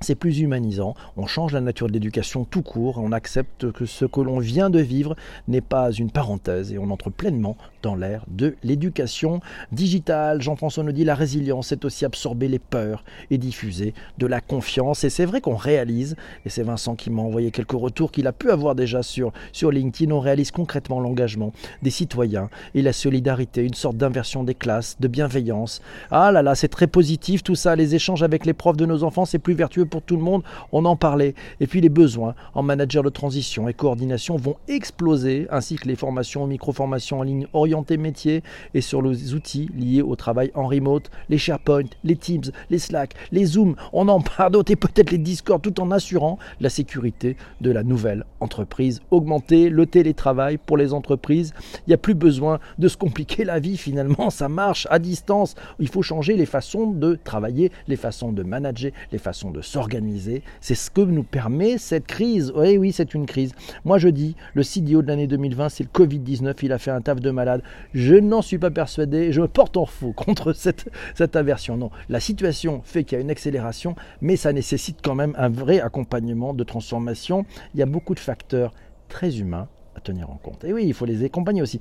c'est 0.00 0.14
plus 0.14 0.40
humanisant, 0.40 0.94
on 1.16 1.26
change 1.26 1.52
la 1.52 1.60
nature 1.60 1.86
de 1.86 1.92
l'éducation 1.94 2.44
tout 2.44 2.62
court, 2.62 2.98
on 2.98 3.12
accepte 3.12 3.72
que 3.72 3.86
ce 3.86 4.04
que 4.04 4.20
l'on 4.20 4.38
vient 4.38 4.68
de 4.68 4.78
vivre 4.78 5.16
n'est 5.48 5.62
pas 5.62 5.90
une 5.90 6.10
parenthèse 6.10 6.72
et 6.72 6.78
on 6.78 6.90
entre 6.90 7.10
pleinement 7.10 7.56
dans 7.86 7.94
l'ère 7.94 8.24
de 8.26 8.56
l'éducation 8.64 9.38
digitale. 9.70 10.42
Jean-François 10.42 10.82
nous 10.82 10.90
dit 10.90 11.04
la 11.04 11.14
résilience, 11.14 11.68
c'est 11.68 11.84
aussi 11.84 12.04
absorber 12.04 12.48
les 12.48 12.58
peurs 12.58 13.04
et 13.30 13.38
diffuser 13.38 13.94
de 14.18 14.26
la 14.26 14.40
confiance. 14.40 15.04
Et 15.04 15.10
c'est 15.10 15.24
vrai 15.24 15.40
qu'on 15.40 15.54
réalise, 15.54 16.16
et 16.44 16.48
c'est 16.48 16.64
Vincent 16.64 16.96
qui 16.96 17.10
m'a 17.10 17.22
envoyé 17.22 17.52
quelques 17.52 17.78
retours 17.78 18.10
qu'il 18.10 18.26
a 18.26 18.32
pu 18.32 18.50
avoir 18.50 18.74
déjà 18.74 19.04
sur, 19.04 19.32
sur 19.52 19.70
LinkedIn, 19.70 20.12
on 20.12 20.18
réalise 20.18 20.50
concrètement 20.50 20.98
l'engagement 20.98 21.52
des 21.82 21.90
citoyens 21.90 22.50
et 22.74 22.82
la 22.82 22.92
solidarité, 22.92 23.62
une 23.62 23.74
sorte 23.74 23.96
d'inversion 23.96 24.42
des 24.42 24.56
classes, 24.56 24.96
de 24.98 25.06
bienveillance. 25.06 25.80
Ah 26.10 26.32
là 26.32 26.42
là, 26.42 26.56
c'est 26.56 26.66
très 26.66 26.88
positif 26.88 27.44
tout 27.44 27.54
ça, 27.54 27.76
les 27.76 27.94
échanges 27.94 28.24
avec 28.24 28.46
les 28.46 28.52
profs 28.52 28.76
de 28.76 28.86
nos 28.86 29.04
enfants, 29.04 29.26
c'est 29.26 29.38
plus 29.38 29.54
vertueux 29.54 29.86
pour 29.86 30.02
tout 30.02 30.16
le 30.16 30.22
monde, 30.24 30.42
on 30.72 30.84
en 30.86 30.96
parlait. 30.96 31.36
Et 31.60 31.68
puis 31.68 31.80
les 31.80 31.88
besoins 31.88 32.34
en 32.52 32.64
manager 32.64 33.04
de 33.04 33.10
transition 33.10 33.68
et 33.68 33.74
coordination 33.74 34.36
vont 34.36 34.56
exploser, 34.66 35.46
ainsi 35.52 35.76
que 35.76 35.86
les 35.86 35.94
formations, 35.94 36.48
micro-formations 36.48 37.20
en 37.20 37.22
ligne 37.22 37.46
orientées 37.52 37.75
métiers 37.96 38.42
et 38.74 38.80
sur 38.80 39.02
les 39.02 39.34
outils 39.34 39.70
liés 39.76 40.02
au 40.02 40.16
travail 40.16 40.50
en 40.54 40.66
remote, 40.66 41.10
les 41.28 41.38
SharePoint, 41.38 41.84
les 42.04 42.16
Teams, 42.16 42.44
les 42.70 42.78
Slack, 42.78 43.14
les 43.32 43.44
Zoom, 43.44 43.76
on 43.92 44.08
en 44.08 44.20
parle 44.20 44.52
d'autres 44.52 44.72
et 44.72 44.76
peut-être 44.76 45.10
les 45.10 45.18
Discord, 45.18 45.60
tout 45.60 45.80
en 45.80 45.90
assurant 45.90 46.38
la 46.60 46.70
sécurité 46.70 47.36
de 47.60 47.70
la 47.70 47.82
nouvelle 47.82 48.24
entreprise. 48.40 49.00
Augmenter 49.10 49.70
le 49.70 49.86
télétravail 49.86 50.58
pour 50.58 50.76
les 50.76 50.92
entreprises, 50.92 51.52
il 51.86 51.90
n'y 51.90 51.94
a 51.94 51.98
plus 51.98 52.14
besoin 52.14 52.58
de 52.78 52.88
se 52.88 52.96
compliquer 52.96 53.44
la 53.44 53.58
vie 53.60 53.76
finalement, 53.76 54.30
ça 54.30 54.48
marche 54.48 54.86
à 54.90 54.98
distance. 54.98 55.54
Il 55.78 55.88
faut 55.88 56.02
changer 56.02 56.36
les 56.36 56.46
façons 56.46 56.90
de 56.90 57.18
travailler, 57.22 57.70
les 57.88 57.96
façons 57.96 58.32
de 58.32 58.42
manager, 58.42 58.92
les 59.12 59.18
façons 59.18 59.50
de 59.50 59.62
s'organiser. 59.62 60.42
C'est 60.60 60.74
ce 60.74 60.90
que 60.90 61.00
nous 61.00 61.22
permet 61.22 61.78
cette 61.78 62.06
crise. 62.06 62.52
Oui, 62.54 62.76
oui, 62.78 62.92
c'est 62.92 63.14
une 63.14 63.26
crise. 63.26 63.52
Moi, 63.84 63.98
je 63.98 64.08
dis, 64.08 64.36
le 64.54 64.62
CDO 64.62 65.02
de 65.02 65.08
l'année 65.08 65.26
2020, 65.26 65.68
c'est 65.68 65.84
le 65.84 65.90
Covid-19. 65.90 66.54
Il 66.62 66.72
a 66.72 66.78
fait 66.78 66.90
un 66.90 67.00
taf 67.00 67.20
de 67.20 67.30
malade. 67.30 67.62
Je 67.94 68.14
n'en 68.14 68.42
suis 68.42 68.58
pas 68.58 68.70
persuadé. 68.70 69.32
Je 69.32 69.40
me 69.40 69.48
porte 69.48 69.76
en 69.76 69.86
faux 69.86 70.12
contre 70.16 70.52
cette, 70.52 70.86
aversion. 71.34 71.76
Non, 71.76 71.90
la 72.08 72.20
situation 72.20 72.82
fait 72.84 73.04
qu'il 73.04 73.16
y 73.16 73.18
a 73.18 73.22
une 73.22 73.30
accélération, 73.30 73.94
mais 74.20 74.36
ça 74.36 74.52
nécessite 74.52 74.98
quand 75.02 75.14
même 75.14 75.34
un 75.36 75.48
vrai 75.48 75.80
accompagnement 75.80 76.54
de 76.54 76.64
transformation. 76.64 77.44
Il 77.74 77.80
y 77.80 77.82
a 77.82 77.86
beaucoup 77.86 78.14
de 78.14 78.20
facteurs 78.20 78.72
très 79.08 79.38
humains 79.38 79.68
à 79.94 80.00
tenir 80.00 80.30
en 80.30 80.36
compte. 80.36 80.64
Et 80.64 80.72
oui, 80.72 80.84
il 80.86 80.94
faut 80.94 81.06
les 81.06 81.24
accompagner 81.24 81.62
aussi. 81.62 81.80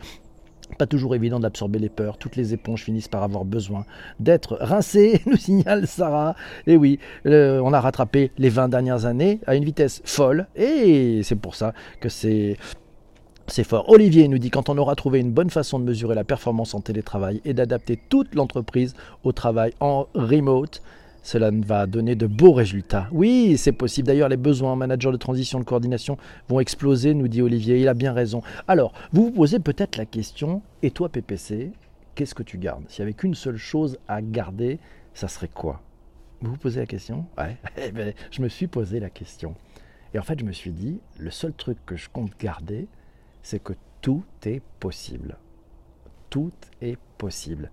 Pas 0.80 0.88
toujours 0.88 1.14
évident 1.16 1.40
d'absorber 1.40 1.80
les 1.80 1.90
peurs. 1.90 2.18
Toutes 2.18 2.36
les 2.36 2.54
éponges 2.54 2.84
finissent 2.84 3.08
par 3.08 3.24
avoir 3.24 3.46
besoin 3.46 3.86
d'être 4.20 4.58
rincées, 4.60 5.22
nous 5.26 5.38
signale 5.38 5.88
Sarah. 5.88 6.36
Et 6.66 6.76
oui, 6.76 7.00
on 7.26 7.72
a 7.72 7.80
rattrapé 7.80 8.32
les 8.38 8.50
20 8.50 8.70
dernières 8.70 9.06
années 9.06 9.40
à 9.46 9.56
une 9.56 9.64
vitesse 9.64 10.02
folle. 10.06 10.48
Et 10.56 11.22
c'est 11.24 11.36
pour 11.36 11.56
ça 11.56 11.74
que 12.00 12.10
c'est 12.10 12.58
c'est 13.48 13.64
fort. 13.64 13.90
Olivier 13.90 14.28
nous 14.28 14.40
dit 14.40 14.50
quand 14.50 14.70
on 14.70 14.78
aura 14.78 14.96
trouvé 14.96 15.20
une 15.20 15.32
bonne 15.32 15.50
façon 15.50 15.80
de 15.80 15.86
mesurer 15.86 16.16
la 16.16 16.24
performance 16.24 16.74
en 16.74 16.82
télétravail 16.82 17.42
et 17.46 17.54
d'adapter 17.54 17.98
toute 18.10 18.34
l'entreprise 18.34 18.96
au 19.24 19.32
travail 19.32 19.74
en 19.80 20.08
remote, 20.16 20.82
cela 21.22 21.50
va 21.52 21.88
donner 21.88 22.16
de 22.16 22.28
beaux 22.28 22.54
résultats. 22.54 23.08
Oui, 23.12 23.58
c'est 23.58 23.72
possible. 23.72 24.08
D'ailleurs, 24.08 24.30
les 24.30 24.38
besoins 24.38 24.74
en 24.74 24.76
manager 24.76 25.12
de 25.12 25.18
transition, 25.18 25.60
de 25.60 25.64
coordination 25.64 26.18
vont 26.50 26.60
exploser, 26.60 27.14
nous 27.14 27.28
dit 27.28 27.42
Olivier. 27.42 27.80
Il 27.80 27.88
a 27.88 27.96
bien 27.96 28.14
raison. 28.14 28.42
Alors, 28.68 28.94
vous 29.12 29.26
vous 29.26 29.32
posez 29.32 29.60
peut-être 29.60 29.98
la 29.98 30.06
question, 30.06 30.62
et 30.84 30.92
toi 30.92 31.10
PPC, 31.10 31.72
qu'est-ce 32.14 32.36
que 32.36 32.44
tu 32.44 32.58
gardes? 32.58 32.84
S'il 32.90 33.04
n'y 33.04 33.10
avait 33.10 33.18
qu'une 33.18 33.34
seule 33.34 33.58
chose 33.58 33.98
à 34.08 34.22
garder, 34.22 34.80
ça 35.14 35.28
serait 35.28 35.48
quoi? 35.48 35.82
Vous 36.42 36.52
vous 36.52 36.58
posez 36.58 36.80
la 36.80 36.86
question? 36.86 37.26
Ouais, 37.38 37.58
eh 37.78 37.92
ben, 37.92 38.14
je 38.30 38.42
me 38.42 38.48
suis 38.48 38.68
posé 38.68 39.00
la 39.00 39.10
question. 39.10 39.56
Et 40.14 40.20
en 40.20 40.24
fait, 40.24 40.40
je 40.40 40.46
me 40.46 40.52
suis 40.52 40.72
dit, 40.72 41.00
le 41.18 41.32
seul 41.32 41.54
truc 41.54 41.78
que 41.86 41.96
je 41.96 42.08
compte 42.08 42.32
garder, 42.40 42.88
c'est 43.46 43.62
que 43.62 43.74
tout 44.02 44.24
est 44.44 44.64
possible. 44.80 45.38
Tout 46.32 46.52
est 46.82 46.98
possible. 47.20 47.70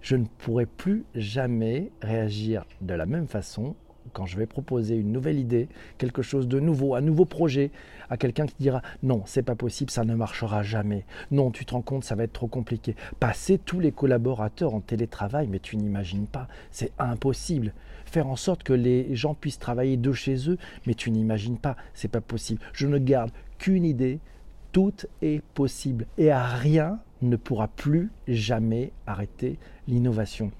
Je 0.00 0.14
ne 0.14 0.26
pourrai 0.38 0.64
plus 0.64 1.04
jamais 1.16 1.90
réagir 2.00 2.64
de 2.80 2.94
la 2.94 3.04
même 3.04 3.26
façon 3.26 3.74
quand 4.12 4.26
je 4.26 4.36
vais 4.36 4.46
proposer 4.46 4.94
une 4.94 5.10
nouvelle 5.10 5.40
idée, 5.40 5.68
quelque 5.98 6.22
chose 6.22 6.46
de 6.46 6.60
nouveau, 6.60 6.94
un 6.94 7.00
nouveau 7.00 7.24
projet 7.24 7.72
à 8.10 8.16
quelqu'un 8.16 8.46
qui 8.46 8.54
dira 8.60 8.80
non, 9.02 9.22
c'est 9.26 9.42
pas 9.42 9.56
possible, 9.56 9.90
ça 9.90 10.04
ne 10.04 10.14
marchera 10.14 10.62
jamais. 10.62 11.04
Non, 11.32 11.50
tu 11.50 11.64
te 11.64 11.72
rends 11.72 11.82
compte, 11.82 12.04
ça 12.04 12.14
va 12.14 12.22
être 12.22 12.32
trop 12.32 12.46
compliqué. 12.46 12.94
Passer 13.18 13.58
tous 13.58 13.80
les 13.80 13.90
collaborateurs 13.90 14.72
en 14.72 14.80
télétravail, 14.80 15.48
mais 15.48 15.58
tu 15.58 15.76
n'imagines 15.76 16.28
pas, 16.28 16.46
c'est 16.70 16.92
impossible. 17.00 17.74
Faire 18.04 18.28
en 18.28 18.36
sorte 18.36 18.62
que 18.62 18.72
les 18.72 19.16
gens 19.16 19.34
puissent 19.34 19.58
travailler 19.58 19.96
de 19.96 20.12
chez 20.12 20.48
eux, 20.48 20.58
mais 20.86 20.94
tu 20.94 21.10
n'imagines 21.10 21.58
pas, 21.58 21.76
c'est 21.92 22.06
pas 22.06 22.20
possible. 22.20 22.60
Je 22.72 22.86
ne 22.86 22.98
garde 22.98 23.32
qu'une 23.58 23.84
idée, 23.84 24.20
tout 24.72 24.94
est 25.20 25.42
possible 25.54 26.06
et 26.18 26.32
rien 26.32 26.98
ne 27.20 27.36
pourra 27.36 27.68
plus 27.68 28.10
jamais 28.26 28.92
arrêter 29.06 29.58
l'innovation. 29.86 30.50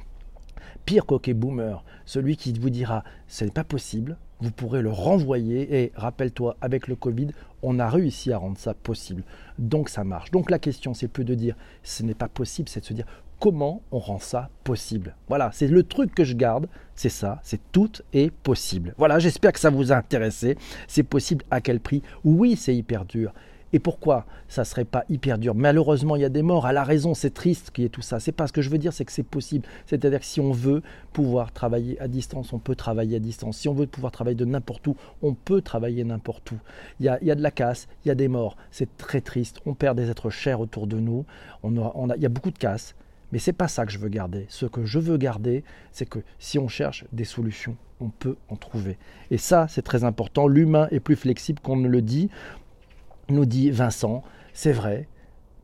Pire 0.84 1.06
qu'Hockey 1.06 1.34
Boomer, 1.34 1.84
celui 2.04 2.36
qui 2.36 2.52
vous 2.52 2.70
dira 2.70 3.04
ce 3.26 3.44
n'est 3.44 3.50
pas 3.50 3.64
possible, 3.64 4.16
vous 4.40 4.50
pourrez 4.50 4.82
le 4.82 4.90
renvoyer 4.90 5.82
et 5.82 5.92
rappelle-toi, 5.94 6.56
avec 6.60 6.88
le 6.88 6.96
Covid, 6.96 7.28
on 7.62 7.78
a 7.78 7.88
réussi 7.88 8.32
à 8.32 8.38
rendre 8.38 8.58
ça 8.58 8.74
possible. 8.74 9.22
Donc 9.58 9.88
ça 9.88 10.04
marche. 10.04 10.30
Donc 10.30 10.50
la 10.50 10.58
question, 10.58 10.94
c'est 10.94 11.08
plus 11.08 11.24
de 11.24 11.34
dire 11.34 11.56
ce 11.82 12.02
n'est 12.02 12.14
pas 12.14 12.28
possible, 12.28 12.68
c'est 12.68 12.80
de 12.80 12.84
se 12.84 12.94
dire 12.94 13.06
comment 13.38 13.82
on 13.90 13.98
rend 13.98 14.18
ça 14.18 14.50
possible? 14.62 15.16
Voilà, 15.28 15.50
c'est 15.52 15.66
le 15.66 15.82
truc 15.82 16.14
que 16.14 16.22
je 16.24 16.34
garde, 16.34 16.68
c'est 16.94 17.08
ça, 17.08 17.40
c'est 17.42 17.60
tout 17.72 17.90
est 18.12 18.30
possible. 18.30 18.94
Voilà, 18.98 19.18
j'espère 19.18 19.52
que 19.52 19.58
ça 19.58 19.70
vous 19.70 19.90
a 19.90 19.96
intéressé. 19.96 20.56
C'est 20.86 21.02
possible 21.02 21.44
à 21.50 21.60
quel 21.60 21.80
prix? 21.80 22.02
Oui, 22.24 22.56
c'est 22.56 22.76
hyper 22.76 23.04
dur. 23.04 23.32
Et 23.72 23.78
pourquoi 23.78 24.26
ça 24.48 24.64
serait 24.64 24.84
pas 24.84 25.04
hyper 25.08 25.38
dur? 25.38 25.54
Malheureusement, 25.54 26.16
il 26.16 26.22
y 26.22 26.24
a 26.24 26.28
des 26.28 26.42
morts. 26.42 26.66
À 26.66 26.72
la 26.72 26.84
raison, 26.84 27.14
c'est 27.14 27.32
triste 27.32 27.70
qu'il 27.70 27.84
y 27.84 27.86
ait 27.86 27.90
tout 27.90 28.02
ça. 28.02 28.20
C'est 28.20 28.32
pas 28.32 28.46
ce 28.46 28.52
que 28.52 28.60
je 28.60 28.68
veux 28.68 28.78
dire, 28.78 28.92
c'est 28.92 29.04
que 29.04 29.12
c'est 29.12 29.22
possible. 29.22 29.66
C'est-à-dire 29.86 30.20
que 30.20 30.26
si 30.26 30.40
on 30.40 30.52
veut 30.52 30.82
pouvoir 31.12 31.52
travailler 31.52 31.98
à 32.00 32.08
distance, 32.08 32.52
on 32.52 32.58
peut 32.58 32.74
travailler 32.74 33.16
à 33.16 33.20
distance. 33.20 33.56
Si 33.56 33.68
on 33.68 33.74
veut 33.74 33.86
pouvoir 33.86 34.12
travailler 34.12 34.36
de 34.36 34.44
n'importe 34.44 34.86
où, 34.86 34.96
on 35.22 35.34
peut 35.34 35.62
travailler 35.62 36.04
n'importe 36.04 36.52
où. 36.52 36.58
Il 37.00 37.06
y, 37.06 37.08
a, 37.08 37.34
de 37.34 37.42
la 37.42 37.50
casse, 37.50 37.88
il 38.04 38.08
y 38.08 38.10
a 38.10 38.14
des 38.14 38.28
morts. 38.28 38.56
C'est 38.70 38.96
très 38.98 39.20
triste. 39.20 39.60
On 39.64 39.74
perd 39.74 39.96
des 39.96 40.10
êtres 40.10 40.30
chers 40.30 40.60
autour 40.60 40.86
de 40.86 40.98
nous. 40.98 41.24
On 41.62 41.72
il 42.14 42.22
y 42.22 42.26
a 42.26 42.28
beaucoup 42.28 42.50
de 42.50 42.58
casse. 42.58 42.94
Mais 43.32 43.38
c'est 43.38 43.54
pas 43.54 43.68
ça 43.68 43.86
que 43.86 43.92
je 43.92 43.98
veux 43.98 44.10
garder. 44.10 44.44
Ce 44.50 44.66
que 44.66 44.84
je 44.84 44.98
veux 44.98 45.16
garder, 45.16 45.64
c'est 45.90 46.04
que 46.04 46.18
si 46.38 46.58
on 46.58 46.68
cherche 46.68 47.06
des 47.12 47.24
solutions, 47.24 47.76
on 48.02 48.10
peut 48.10 48.36
en 48.50 48.56
trouver. 48.56 48.98
Et 49.30 49.38
ça, 49.38 49.66
c'est 49.68 49.82
très 49.82 50.04
important. 50.04 50.46
L'humain 50.46 50.86
est 50.90 51.00
plus 51.00 51.16
flexible 51.16 51.60
qu'on 51.60 51.76
ne 51.76 51.88
le 51.88 52.02
dit 52.02 52.28
nous 53.28 53.46
dit 53.46 53.70
Vincent, 53.70 54.22
c'est 54.52 54.72
vrai, 54.72 55.08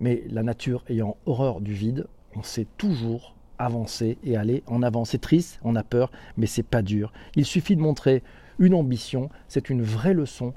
mais 0.00 0.24
la 0.28 0.42
nature 0.42 0.84
ayant 0.88 1.16
horreur 1.26 1.60
du 1.60 1.72
vide, 1.72 2.06
on 2.34 2.42
sait 2.42 2.66
toujours 2.76 3.34
avancer 3.58 4.18
et 4.22 4.36
aller 4.36 4.62
en 4.66 4.82
avant. 4.82 5.04
C'est 5.04 5.18
triste, 5.18 5.58
on 5.62 5.76
a 5.76 5.82
peur, 5.82 6.10
mais 6.36 6.46
c'est 6.46 6.62
pas 6.62 6.82
dur. 6.82 7.12
Il 7.34 7.44
suffit 7.44 7.76
de 7.76 7.80
montrer 7.80 8.22
une 8.58 8.74
ambition, 8.74 9.30
c'est 9.48 9.70
une 9.70 9.82
vraie 9.82 10.14
leçon. 10.14 10.54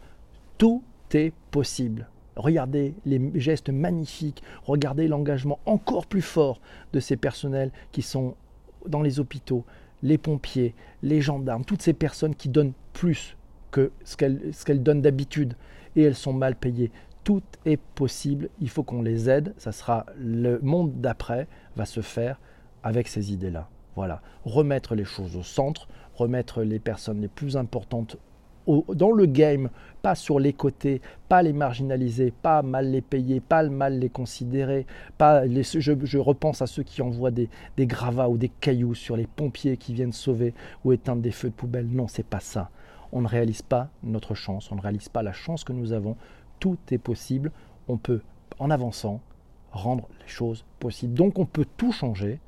Tout 0.58 0.84
est 1.14 1.34
possible. 1.50 2.08
Regardez 2.36 2.94
les 3.06 3.20
gestes 3.36 3.70
magnifiques, 3.70 4.42
regardez 4.64 5.08
l'engagement 5.08 5.60
encore 5.66 6.08
plus 6.08 6.22
fort 6.22 6.62
de 6.94 7.00
ces 7.00 7.18
personnels 7.18 7.72
qui 7.92 8.02
sont 8.02 8.36
dans 8.88 9.02
les 9.02 9.20
hôpitaux, 9.20 9.66
les 10.02 10.18
pompiers, 10.18 10.74
les 11.04 11.22
gendarmes, 11.22 11.66
toutes 11.66 11.82
ces 11.82 11.94
personnes 11.94 12.36
qui 12.36 12.50
donnent 12.50 12.74
plus 12.94 13.36
que 13.72 13.92
ce 14.04 14.16
qu'elles 14.16 14.84
donnent 14.84 15.02
d'habitude 15.02 15.56
et 15.96 16.04
elles 16.04 16.16
sont 16.16 16.34
mal 16.34 16.56
payées. 16.56 16.92
Tout 17.24 17.44
est 17.66 17.80
possible, 17.80 18.50
il 18.60 18.70
faut 18.70 18.84
qu'on 18.84 19.02
les 19.02 19.30
aide, 19.30 19.54
ça 19.58 19.72
sera 19.72 20.06
le 20.18 20.60
monde 20.62 21.02
d'après 21.02 21.48
va 21.76 21.86
se 21.86 22.02
faire 22.02 22.40
avec 22.84 23.08
ces 23.08 23.32
idées-là. 23.32 23.70
Voilà, 23.96 24.22
remettre 24.46 24.96
les 24.96 25.04
choses 25.04 25.36
au 25.36 25.44
centre, 25.44 25.88
remettre 26.16 26.64
les 26.64 26.80
personnes 26.80 27.22
les 27.22 27.28
plus 27.28 27.58
importantes 27.58 28.18
dans 28.68 29.12
le 29.12 29.26
game, 29.26 29.70
pas 30.02 30.16
sur 30.16 30.40
les 30.40 30.54
côtés, 30.54 31.02
pas 31.30 31.42
les 31.42 31.54
marginaliser, 31.54 32.32
pas 32.32 32.62
mal 32.62 32.92
les 32.92 33.02
payer, 33.02 33.40
pas 33.40 33.64
mal 33.64 34.00
les 34.00 34.10
considérer. 34.10 34.86
Pas 35.18 35.46
les, 35.46 35.64
je, 35.64 36.18
repense 36.18 36.62
à 36.62 36.68
ceux 36.68 36.84
qui 36.84 37.02
envoient 37.02 37.32
des, 37.32 37.50
des, 37.78 37.88
gravats 37.88 38.30
ou 38.30 38.38
des 38.38 38.50
cailloux 38.50 38.96
sur 38.96 39.18
les 39.18 39.28
pompiers 39.28 39.78
qui 39.78 39.94
viennent 39.94 40.14
sauver 40.14 40.54
ou 40.84 40.92
éteindre 40.92 41.22
des 41.22 41.32
feux 41.32 41.50
de 41.50 41.54
poubelle. 41.54 41.88
Non, 41.88 42.08
c'est 42.08 42.26
pas 42.26 42.40
ça 42.40 42.70
on 43.12 43.22
ne 43.22 43.28
réalise 43.28 43.62
pas 43.62 43.90
notre 44.04 44.36
chance, 44.36 44.72
on 44.72 44.76
ne 44.76 44.82
réalise 44.82 45.10
pas 45.10 45.24
la 45.24 45.34
chance 45.34 45.64
que 45.64 45.74
nous 45.74 45.94
avons. 45.94 46.16
Tout 46.60 46.78
est 46.92 46.98
possible. 46.98 47.52
On 47.88 47.98
peut, 47.98 48.22
en 48.60 48.70
avançant, 48.70 49.22
rendre 49.72 50.08
les 50.22 50.28
choses 50.28 50.66
possibles. 50.80 51.14
Donc 51.14 51.40
on 51.40 51.46
peut 51.46 51.66
tout 51.78 51.92
changer 51.92 52.40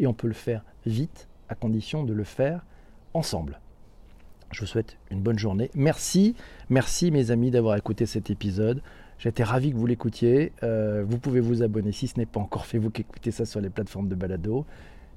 et 0.00 0.06
on 0.06 0.14
peut 0.14 0.28
le 0.28 0.34
faire 0.34 0.64
vite 0.86 1.28
à 1.48 1.54
condition 1.54 2.04
de 2.04 2.12
le 2.12 2.24
faire 2.24 2.64
ensemble. 3.14 3.60
Je 4.50 4.60
vous 4.60 4.66
souhaite 4.66 4.98
une 5.10 5.20
bonne 5.20 5.38
journée. 5.38 5.70
Merci, 5.74 6.34
merci 6.68 7.10
mes 7.10 7.30
amis 7.30 7.50
d'avoir 7.50 7.76
écouté 7.76 8.04
cet 8.04 8.30
épisode. 8.30 8.82
J'étais 9.18 9.44
ravi 9.44 9.70
que 9.70 9.76
vous 9.76 9.86
l'écoutiez. 9.86 10.52
Euh, 10.62 11.04
vous 11.06 11.18
pouvez 11.18 11.40
vous 11.40 11.62
abonner 11.62 11.92
si 11.92 12.08
ce 12.08 12.18
n'est 12.18 12.26
pas 12.26 12.40
encore 12.40 12.66
fait, 12.66 12.78
vous 12.78 12.90
qui 12.90 13.02
écoutez 13.02 13.30
ça 13.30 13.46
sur 13.46 13.60
les 13.60 13.70
plateformes 13.70 14.08
de 14.08 14.14
balado. 14.14 14.66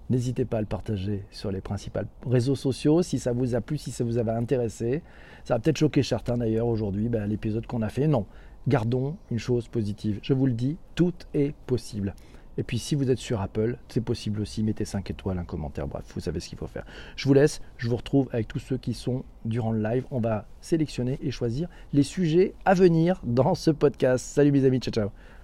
N'hésitez 0.10 0.46
pas 0.46 0.58
à 0.58 0.62
le 0.62 0.68
partager 0.68 1.24
sur 1.32 1.52
les 1.52 1.62
principaux 1.62 2.02
réseaux 2.28 2.56
sociaux 2.56 3.02
si 3.02 3.18
ça 3.18 3.32
vous 3.32 3.56
a 3.56 3.62
plu, 3.62 3.78
si 3.78 3.92
ça 3.92 4.04
vous 4.04 4.18
avait 4.18 4.32
intéressé. 4.32 5.02
Ça 5.44 5.56
va 5.56 5.60
peut-être 5.60 5.78
choquer 5.78 6.04
certains 6.04 6.38
d'ailleurs 6.38 6.68
aujourd'hui, 6.68 7.10
ben, 7.10 7.26
l'épisode 7.26 7.66
qu'on 7.66 7.82
a 7.82 7.90
fait. 7.90 8.08
Non, 8.08 8.26
gardons 8.68 9.18
une 9.32 9.40
chose 9.40 9.68
positive. 9.68 10.20
Je 10.22 10.34
vous 10.34 10.46
le 10.46 10.54
dis, 10.54 10.78
tout 10.94 11.14
est 11.34 11.56
possible. 11.66 12.14
Et 12.58 12.64
puis 12.64 12.80
si 12.80 12.96
vous 12.96 13.12
êtes 13.12 13.18
sur 13.18 13.42
Apple, 13.42 13.78
c'est 13.90 14.02
possible 14.02 14.40
aussi, 14.40 14.64
mettez 14.64 14.86
5 14.86 15.10
étoiles, 15.10 15.38
un 15.38 15.44
commentaire, 15.44 15.88
bref, 15.88 16.06
vous 16.14 16.22
savez 16.22 16.40
ce 16.40 16.50
qu'il 16.50 16.58
faut 16.58 16.68
faire. 16.68 16.86
Je 17.16 17.28
vous 17.28 17.34
laisse, 17.34 17.62
je 17.78 17.90
vous 17.90 17.98
retrouve 17.98 18.30
avec 18.32 18.48
tous 18.48 18.60
ceux 18.60 18.78
qui 18.78 18.94
sont 18.94 19.24
durant 19.44 19.72
le 19.72 19.82
live. 19.82 20.06
On 20.12 20.20
va 20.20 20.46
sélectionner 20.62 21.20
et 21.22 21.32
choisir 21.32 21.68
les 21.92 22.04
sujets 22.04 22.54
à 22.64 22.74
venir 22.74 23.20
dans 23.24 23.56
ce 23.56 23.72
podcast. 23.72 24.26
Salut 24.26 24.52
mes 24.52 24.66
amis, 24.66 24.80
ciao 24.80 24.94
ciao 24.94 25.35